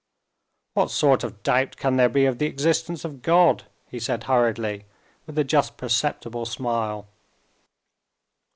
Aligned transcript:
"What 0.73 0.89
sort 0.89 1.23
of 1.23 1.43
doubt 1.43 1.77
can 1.77 1.95
there 1.95 2.09
be 2.09 2.25
of 2.25 2.39
the 2.39 2.47
existence 2.47 3.05
of 3.05 3.21
God?" 3.21 3.65
he 3.87 3.99
said 3.99 4.23
hurriedly, 4.23 4.85
with 5.27 5.37
a 5.37 5.43
just 5.43 5.77
perceptible 5.77 6.47
smile. 6.47 7.07